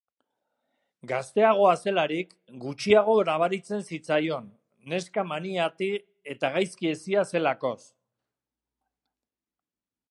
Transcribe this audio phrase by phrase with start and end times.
[1.09, 2.31] Gazteagoa zelarik,
[2.63, 4.49] gutxiago nabaritzen zitzaion,
[4.95, 5.91] neska mainati
[6.35, 7.79] eta gaizki hezia zelakoz.